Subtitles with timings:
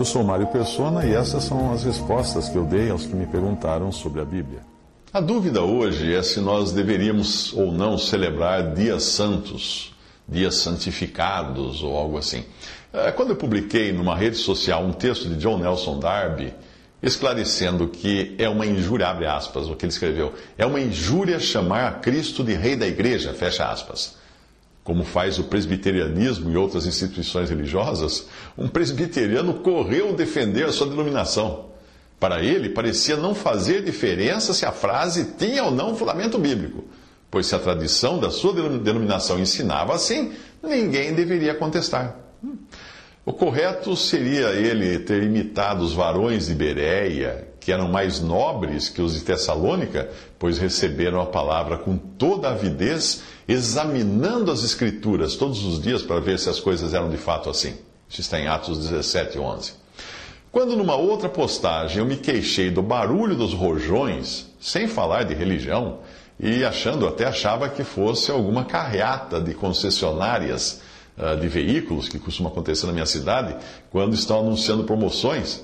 [0.00, 3.26] Eu sou Mário Persona e essas são as respostas que eu dei aos que me
[3.26, 4.60] perguntaram sobre a Bíblia.
[5.12, 9.94] A dúvida hoje é se nós deveríamos ou não celebrar dias santos,
[10.26, 12.46] dias santificados ou algo assim.
[12.94, 16.54] É, quando eu publiquei numa rede social um texto de John Nelson Darby,
[17.02, 21.86] esclarecendo que é uma injúria, abre aspas, o que ele escreveu, é uma injúria chamar
[21.86, 24.18] a Cristo de rei da igreja, fecha aspas
[24.90, 28.26] como faz o presbiterianismo e outras instituições religiosas,
[28.58, 31.66] um presbiteriano correu defender a sua denominação.
[32.18, 36.82] Para ele, parecia não fazer diferença se a frase tinha ou não fundamento bíblico,
[37.30, 42.16] pois se a tradição da sua denominação ensinava assim, ninguém deveria contestar.
[43.24, 49.02] O correto seria ele ter imitado os varões de Bereia, que eram mais nobres que
[49.02, 55.80] os de Tessalônica, pois receberam a palavra com toda avidez, examinando as Escrituras todos os
[55.80, 57.74] dias para ver se as coisas eram de fato assim.
[58.08, 59.74] Isso está em Atos 17, 11.
[60.50, 65.98] Quando numa outra postagem eu me queixei do barulho dos rojões, sem falar de religião,
[66.40, 70.80] e achando, até achava que fosse alguma carreata de concessionárias
[71.16, 73.54] uh, de veículos, que costuma acontecer na minha cidade,
[73.90, 75.62] quando estão anunciando promoções,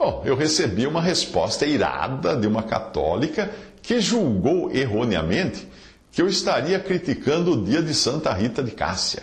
[0.00, 3.50] Bom, eu recebi uma resposta irada de uma católica
[3.82, 5.68] que julgou erroneamente
[6.10, 9.22] que eu estaria criticando o dia de Santa Rita de Cássia.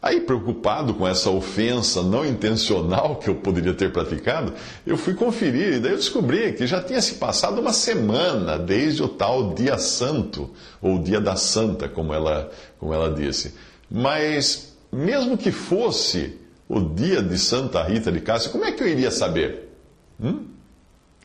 [0.00, 4.54] Aí, preocupado com essa ofensa não intencional que eu poderia ter praticado,
[4.86, 9.02] eu fui conferir e daí eu descobri que já tinha se passado uma semana desde
[9.02, 10.48] o tal Dia Santo,
[10.80, 13.52] ou Dia da Santa, como ela, como ela disse.
[13.90, 18.88] Mas, mesmo que fosse o dia de Santa Rita de Cássia, como é que eu
[18.88, 19.71] iria saber?
[20.20, 20.46] Hum?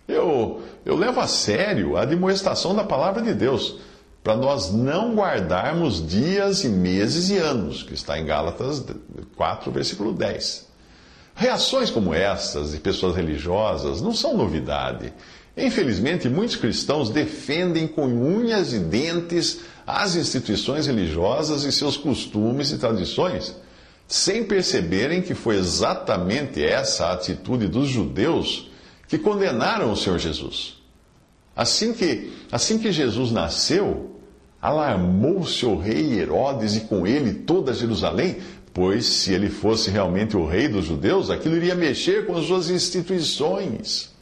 [0.07, 3.77] Eu, eu levo a sério a demonstração da palavra de Deus,
[4.23, 8.83] para nós não guardarmos dias e meses e anos, que está em Gálatas
[9.35, 10.67] 4, versículo 10.
[11.35, 15.13] Reações como estas de pessoas religiosas não são novidade.
[15.55, 22.77] Infelizmente, muitos cristãos defendem com unhas e dentes as instituições religiosas e seus costumes e
[22.77, 23.55] tradições,
[24.07, 28.69] sem perceberem que foi exatamente essa a atitude dos judeus
[29.07, 30.77] que condenaram o Senhor Jesus.
[31.55, 34.11] Assim que, assim que Jesus nasceu,
[34.61, 38.37] alarmou-se o rei Herodes e com ele toda Jerusalém,
[38.73, 42.69] pois se ele fosse realmente o rei dos judeus, aquilo iria mexer com as suas
[42.69, 44.13] instituições.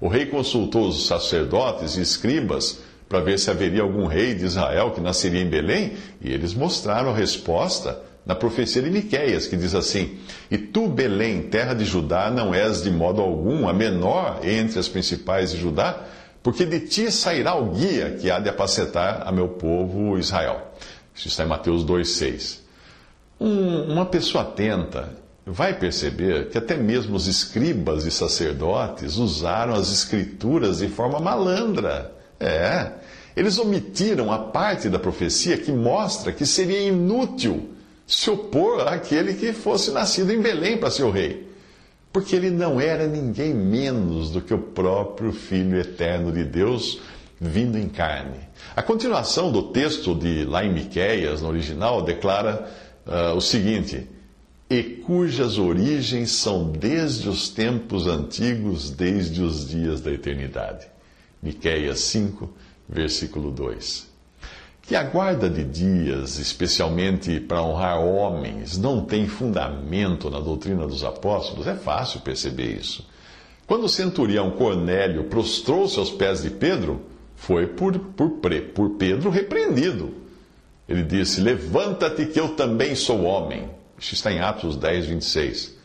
[0.00, 4.90] O rei consultou os sacerdotes e escribas para ver se haveria algum rei de Israel
[4.90, 9.74] que nasceria em Belém, e eles mostraram a resposta na profecia de Miqueias, que diz
[9.74, 10.18] assim:
[10.50, 14.88] E tu, Belém, terra de Judá, não és de modo algum a menor entre as
[14.88, 16.02] principais de Judá,
[16.42, 20.72] porque de ti sairá o guia que há de apacetar a meu povo Israel.
[21.14, 22.58] Isso está em Mateus 2,6.
[23.40, 25.14] Um, uma pessoa atenta
[25.46, 32.12] vai perceber que até mesmo os escribas e sacerdotes usaram as escrituras de forma malandra.
[32.40, 32.90] É,
[33.36, 37.75] eles omitiram a parte da profecia que mostra que seria inútil
[38.06, 41.46] se opor àquele que fosse nascido em Belém para ser o rei.
[42.12, 47.00] Porque ele não era ninguém menos do que o próprio Filho eterno de Deus
[47.38, 48.38] vindo em carne.
[48.74, 52.70] A continuação do texto de lá em Miqueias, no original, declara
[53.06, 54.08] uh, o seguinte:
[54.70, 60.86] e cujas origens são desde os tempos antigos, desde os dias da eternidade.
[61.42, 62.50] Miqueias 5,
[62.88, 64.15] versículo 2.
[64.86, 71.02] Que a guarda de dias, especialmente para honrar homens, não tem fundamento na doutrina dos
[71.02, 73.04] apóstolos, é fácil perceber isso.
[73.66, 77.02] Quando o centurião Cornélio prostrou-se aos pés de Pedro,
[77.34, 78.30] foi por, por,
[78.72, 80.14] por Pedro repreendido.
[80.88, 83.68] Ele disse: Levanta-te, que eu também sou homem.
[83.98, 85.76] Isso está em Atos 10, 26.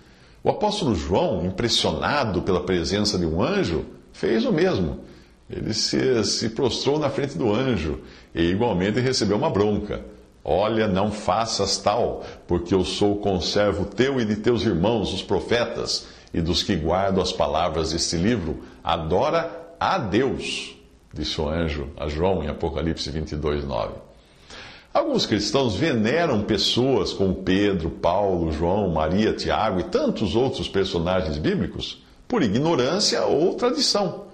[0.44, 3.84] O apóstolo João, impressionado pela presença de um anjo,
[4.14, 5.00] fez o mesmo.
[5.51, 8.00] Ele se, se prostrou na frente do anjo
[8.33, 10.01] e igualmente recebeu uma bronca.
[10.44, 16.07] Olha, não faças tal, porque eu sou conservo teu e de teus irmãos, os profetas,
[16.33, 18.63] e dos que guardam as palavras deste livro.
[18.83, 20.75] Adora a Deus,
[21.13, 23.94] disse o anjo a João em Apocalipse 22, 9.
[24.94, 32.03] Alguns cristãos veneram pessoas como Pedro, Paulo, João, Maria, Tiago e tantos outros personagens bíblicos
[32.27, 34.31] por ignorância ou tradição.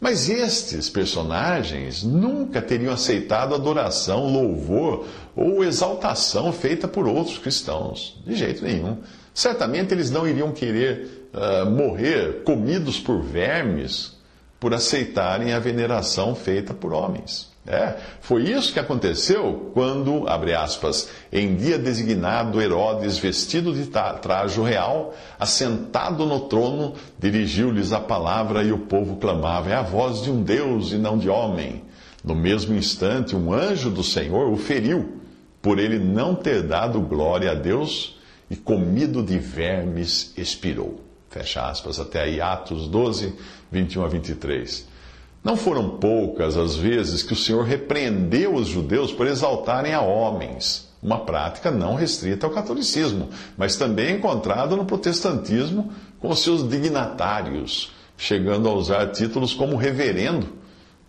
[0.00, 8.20] Mas estes personagens nunca teriam aceitado adoração, louvor ou exaltação feita por outros cristãos.
[8.26, 8.98] De jeito nenhum.
[9.32, 14.14] Certamente eles não iriam querer uh, morrer comidos por vermes
[14.60, 17.55] por aceitarem a veneração feita por homens.
[17.66, 24.62] É, foi isso que aconteceu quando, abre aspas, em dia designado Herodes, vestido de trajo
[24.62, 30.30] real, assentado no trono, dirigiu-lhes a palavra e o povo clamava: É a voz de
[30.30, 31.82] um Deus e não de homem.
[32.22, 35.20] No mesmo instante, um anjo do Senhor o feriu,
[35.60, 38.16] por ele não ter dado glória a Deus
[38.48, 41.00] e comido de vermes expirou.
[41.28, 43.34] Fecha aspas, até aí, Atos 12,
[43.72, 44.95] 21 a 23.
[45.42, 50.88] Não foram poucas as vezes que o Senhor repreendeu os judeus por exaltarem a homens,
[51.02, 58.68] uma prática não restrita ao catolicismo, mas também encontrada no protestantismo com seus dignatários, chegando
[58.68, 60.48] a usar títulos como reverendo,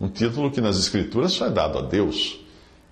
[0.00, 2.38] um título que nas Escrituras só é dado a Deus.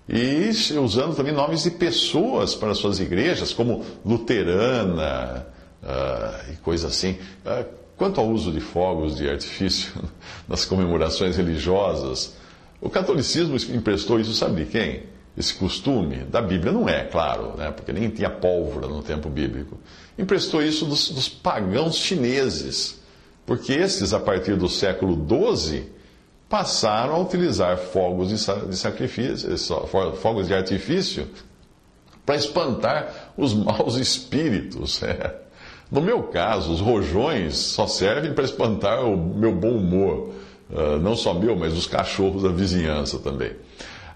[0.09, 5.45] E usando também nomes de pessoas para suas igrejas, como luterana
[5.83, 7.17] uh, e coisa assim.
[7.45, 9.91] Uh, Quanto ao uso de fogos de artifício
[10.47, 12.35] nas comemorações religiosas,
[12.79, 15.03] o catolicismo emprestou isso, sabe de quem?
[15.35, 17.71] Esse costume, da Bíblia não é, claro, né?
[17.71, 19.77] porque nem tinha pólvora no tempo bíblico.
[20.17, 22.99] Emprestou isso dos, dos pagãos chineses,
[23.45, 25.83] porque esses, a partir do século XII,
[26.49, 29.55] passaram a utilizar fogos de, sacrifício,
[30.21, 31.27] fogos de artifício,
[32.25, 35.01] para espantar os maus espíritos.
[35.03, 35.46] É.
[35.89, 40.33] No meu caso, os rojões só servem para espantar o meu bom humor.
[40.69, 43.53] Uh, não só meu, mas os cachorros da vizinhança também.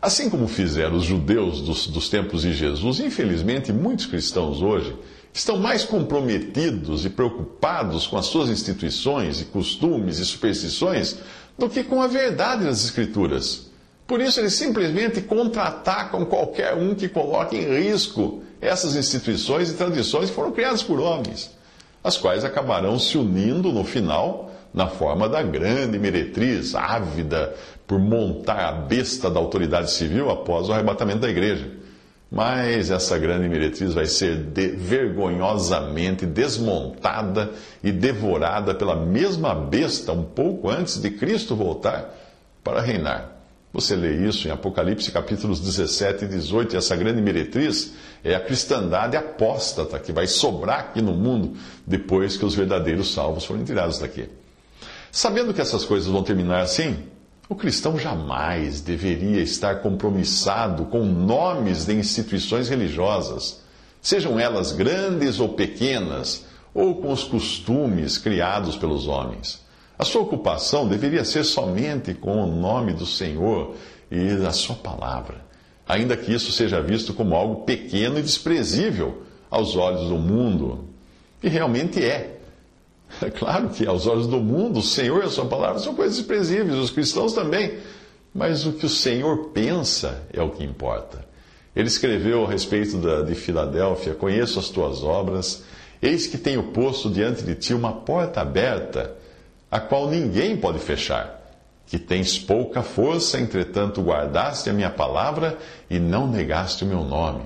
[0.02, 4.94] Assim como fizeram os judeus dos, dos tempos de Jesus, infelizmente muitos cristãos hoje
[5.34, 11.16] estão mais comprometidos e preocupados com as suas instituições e costumes e superstições
[11.58, 13.68] do que com a verdade das Escrituras.
[14.06, 20.30] Por isso, eles simplesmente contra-atacam qualquer um que coloque em risco essas instituições e tradições
[20.30, 21.61] que foram criadas por homens
[22.04, 27.54] as quais acabarão se unindo no final na forma da grande meretriz, ávida
[27.86, 31.70] por montar a besta da autoridade civil após o arrebatamento da igreja.
[32.32, 37.52] Mas essa grande meretriz vai ser de, vergonhosamente desmontada
[37.84, 42.18] e devorada pela mesma besta um pouco antes de Cristo voltar
[42.64, 43.30] para reinar.
[43.74, 48.40] Você lê isso em Apocalipse capítulos 17 e 18, e essa grande meretriz é a
[48.40, 54.00] cristandade apóstata que vai sobrar aqui no mundo depois que os verdadeiros salvos forem tirados
[54.00, 54.30] daqui.
[55.12, 56.98] Sabendo que essas coisas vão terminar assim,
[57.50, 63.62] o cristão jamais deveria estar compromissado com nomes de instituições religiosas,
[64.02, 69.62] sejam elas grandes ou pequenas, ou com os costumes criados pelos homens.
[70.00, 73.76] A sua ocupação deveria ser somente com o nome do Senhor
[74.10, 75.44] e a sua palavra,
[75.88, 80.86] ainda que isso seja visto como algo pequeno e desprezível aos olhos do mundo.
[81.44, 82.38] E realmente é.
[83.22, 86.18] É claro que aos olhos do mundo, o Senhor e a sua palavra são coisas
[86.18, 87.80] desprezíveis, os cristãos também.
[88.34, 91.26] Mas o que o Senhor pensa é o que importa.
[91.76, 95.64] Ele escreveu a respeito da, de Filadélfia: Conheço as tuas obras,
[96.02, 99.16] eis que tenho posto diante de ti uma porta aberta
[99.70, 101.41] a qual ninguém pode fechar.
[101.92, 105.58] Que tens pouca força, entretanto guardaste a minha palavra
[105.90, 107.44] e não negaste o meu nome.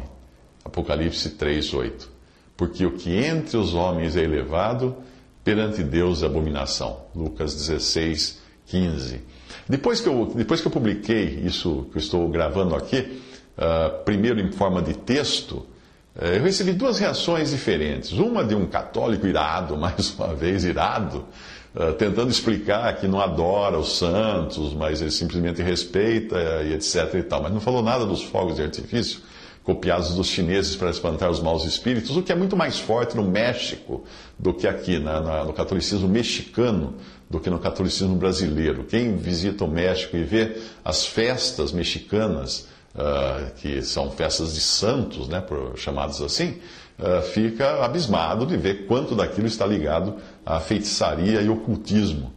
[0.63, 2.11] Apocalipse 3, 8.
[2.55, 4.97] Porque o que entre os homens é elevado,
[5.43, 7.07] perante Deus é abominação.
[7.15, 9.19] Lucas 16, 15.
[9.67, 13.19] Depois que eu, depois que eu publiquei isso que eu estou gravando aqui,
[13.57, 15.65] uh, primeiro em forma de texto,
[16.15, 18.11] uh, eu recebi duas reações diferentes.
[18.11, 21.25] Uma de um católico irado, mais uma vez irado,
[21.75, 27.23] eh, tentando explicar que não adora os santos, mas ele simplesmente respeita e etc e
[27.23, 27.43] tal.
[27.43, 29.19] Mas não falou nada dos fogos de artifício
[29.65, 33.23] copiados dos chineses para espantar os maus espíritos, o que é muito mais forte no
[33.23, 34.03] México
[34.37, 36.93] do que aqui, na, na, no catolicismo mexicano,
[37.27, 38.83] do que no catolicismo brasileiro.
[38.83, 45.27] Quem visita o México e vê as festas mexicanas, uh, que são festas de santos,
[45.27, 46.57] né, por, chamadas assim,
[46.99, 52.33] uh, fica abismado de ver quanto daquilo está ligado à feitiçaria e ocultismo.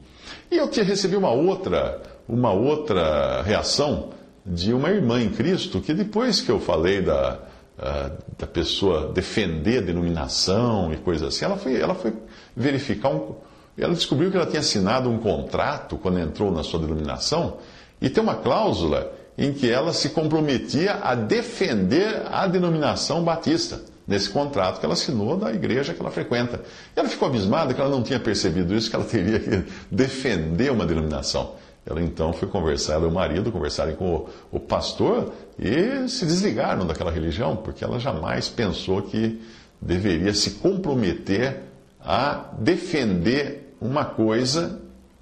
[0.51, 4.11] E eu recebi uma outra, uma outra reação
[4.45, 7.39] de uma irmã em Cristo que depois que eu falei da,
[7.79, 12.13] uh, da pessoa defender a denominação e coisas assim, ela foi, ela foi
[12.57, 13.35] verificar um.
[13.77, 17.59] Ela descobriu que ela tinha assinado um contrato quando entrou na sua denominação
[18.01, 24.29] e tem uma cláusula em que ela se comprometia a defender a denominação batista, nesse
[24.29, 26.61] contrato que ela assinou da igreja que ela frequenta.
[26.97, 30.73] E ela ficou abismada que ela não tinha percebido isso, que ela teria que defender
[30.73, 31.55] uma denominação.
[31.87, 36.27] Ela então foi conversar, ela e o marido conversarem com o, o pastor e se
[36.27, 39.41] desligaram daquela religião, porque ela jamais pensou que
[39.81, 41.61] deveria se comprometer
[42.01, 44.81] a defender uma coisa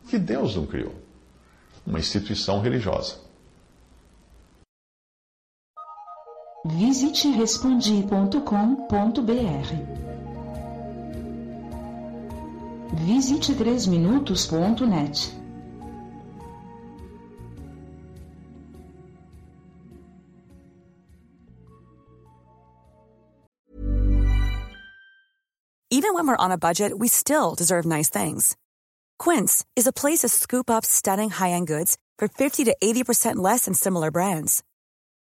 [0.08, 0.94] que Deus não criou
[1.86, 3.25] uma instituição religiosa.
[6.68, 8.06] Visite respondi.com.br.
[13.06, 15.32] Visite 3minutos.net.
[25.88, 28.56] Even when we're on a budget, we still deserve nice things.
[29.18, 33.64] Quince is a place to scoop up stunning high-end goods for 50 to 80% less
[33.66, 34.62] than similar brands.